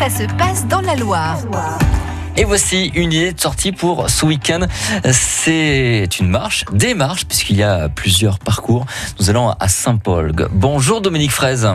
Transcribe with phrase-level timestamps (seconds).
[0.00, 1.36] ça se passe dans la Loire.
[2.34, 4.60] Et voici une idée de sortie pour ce week-end.
[5.12, 8.86] C'est une marche, des marches, puisqu'il y a plusieurs parcours.
[9.18, 10.32] Nous allons à Saint-Paul.
[10.52, 11.68] Bonjour Dominique Fraise.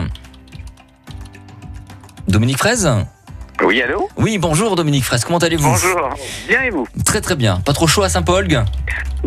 [2.26, 2.90] Dominique Fraise
[3.62, 6.10] Oui, allô Oui, bonjour Dominique Fraise, comment allez-vous Bonjour.
[6.48, 7.60] Bien et vous Très très bien.
[7.60, 8.48] Pas trop chaud à Saint-Paul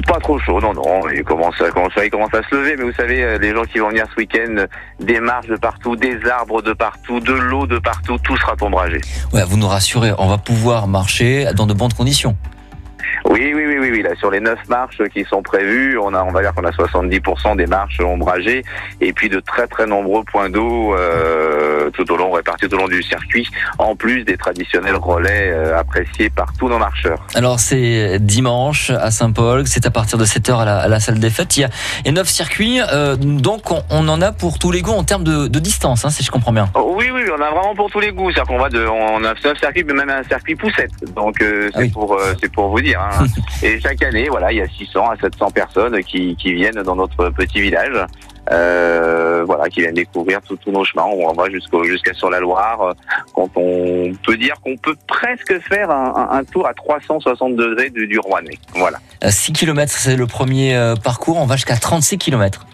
[0.10, 1.08] Pas trop chaud, non, non.
[1.14, 3.62] Il commence, à, commence il commence à se lever, mais vous savez, euh, les gens
[3.64, 4.66] qui vont venir ce week-end,
[5.00, 9.00] des marches de partout, des arbres de partout, de l'eau de partout, tout sera ombragé.
[9.34, 12.36] Ouais, vous nous rassurez, on va pouvoir marcher dans de bonnes conditions.
[13.26, 14.02] Oui, oui, oui, oui, oui.
[14.02, 16.72] Là, sur les neuf marches qui sont prévues, on a, on va dire qu'on a
[16.72, 18.64] 70% des marches ombragées,
[19.02, 22.78] et puis de très très nombreux points d'eau euh, tout au long, répartis tout au
[22.80, 23.48] long du circuit,
[23.78, 27.20] en plus des traditionnels relais euh, appréciés par tous nos marcheurs.
[27.36, 31.20] Alors c'est dimanche à Saint-Paul, c'est à partir de 7h à la, à la salle
[31.20, 31.58] des fêtes.
[31.58, 31.70] Il y a,
[32.02, 34.92] il y a neuf circuits, euh, donc on, on en a pour tous les goûts
[34.94, 36.70] en termes de, de distance, hein, si je comprends bien.
[36.76, 38.32] Oh, Oui, oui, on a vraiment pour tous les goûts.
[38.32, 40.92] C'est-à-dire qu'on va de, on a un circuit, mais même un circuit poussette.
[41.16, 41.90] Donc euh, c'est Ah oui.
[41.90, 43.00] pour, euh, c'est pour vous dire.
[43.02, 43.26] hein.
[43.64, 46.96] Et chaque année, voilà, il y a 600 à 700 personnes qui, qui viennent dans
[46.96, 47.96] notre petit village.
[48.52, 51.06] Euh, voilà, qui viennent découvrir tous nos chemins.
[51.06, 52.82] On va jusqu'au jusqu'à sur la Loire.
[52.82, 52.94] euh,
[53.34, 58.20] Quand on peut dire qu'on peut presque faire un, tour à 360 degrés du, du
[58.20, 58.58] Rouennais.
[58.76, 59.00] Voilà.
[59.28, 62.66] 6 km, c'est le premier euh, parcours, on va jusqu'à 36 km.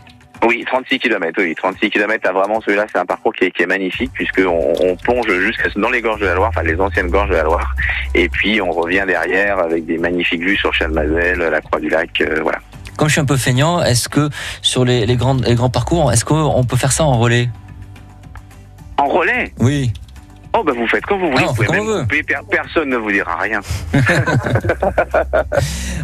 [0.45, 3.63] Oui, 36 km, oui, 36 km, là, vraiment, celui-là, c'est un parcours qui est, qui
[3.63, 7.09] est magnifique, puisqu'on on plonge jusqu'à dans les gorges de la Loire, enfin, les anciennes
[7.09, 7.73] gorges de la Loire,
[8.13, 12.21] et puis on revient derrière avec des magnifiques vues sur Chalmazel, la Croix du Lac,
[12.21, 12.59] euh, voilà.
[12.97, 14.29] Comme je suis un peu feignant, est-ce que
[14.61, 17.49] sur les, les, grandes, les grands parcours, est-ce qu'on peut faire ça en relais?
[18.97, 19.53] En relais?
[19.59, 19.91] Oui.
[20.57, 22.39] Oh, bah, vous faites comme vous voulez, Ah, on vous pouvez comme même couper, per-
[22.49, 23.59] personne ne vous dira rien.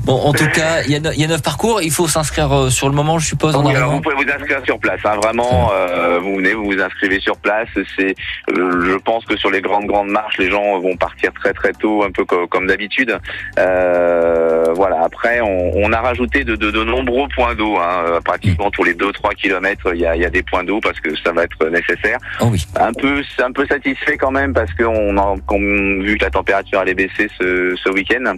[0.03, 2.07] Bon, en tout cas, il y, a neuf- il y a neuf parcours, il faut
[2.07, 4.99] s'inscrire euh, sur le moment, je suppose, en alors vous pouvez vous inscrire sur place,
[5.05, 7.67] hein, vraiment, euh, vous venez, vous vous inscrivez sur place,
[7.97, 8.15] c'est,
[8.57, 11.71] euh, je pense que sur les grandes grandes marches, les gens vont partir très très
[11.73, 13.17] tôt, un peu co- comme d'habitude.
[13.59, 15.03] Euh, voilà.
[15.03, 17.77] Après, on, on a rajouté de, de, de nombreux points d'eau.
[17.77, 18.05] Hein.
[18.07, 20.79] Euh, Pratiquement tous les 2-3 kilomètres, il y a, il y a des points d'eau
[20.79, 22.17] parce que ça va être nécessaire.
[22.39, 22.65] Oh oui.
[22.79, 25.35] Un peu, un peu satisfait quand même parce qu'on a
[26.03, 28.35] vu que la température allait baisser ce, ce week-end.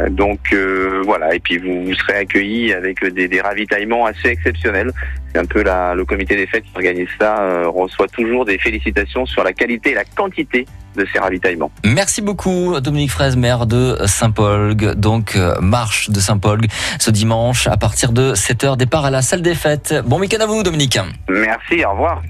[0.00, 1.34] Euh, Donc euh, voilà.
[1.34, 4.92] Et puis vous, vous serez accueillis avec des, des ravitaillements assez exceptionnels.
[5.32, 8.58] C'est un peu la, le comité des fêtes qui organise ça euh, reçoit toujours des
[8.58, 11.70] félicitations sur la qualité et la quantité de ces ravitaillements.
[11.84, 14.74] Merci beaucoup, Dominique Fraise, maire de Saint-Paul.
[14.74, 16.60] Donc, euh, marche de Saint-Paul
[16.98, 19.94] ce dimanche à partir de 7h, départ à la salle des fêtes.
[20.06, 20.98] Bon week-end à vous, Dominique.
[21.28, 21.84] Merci.
[21.84, 22.22] Au revoir.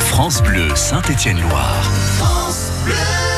[0.00, 1.82] France Bleu Saint-Étienne-Loire.
[2.18, 3.32] France Bleu.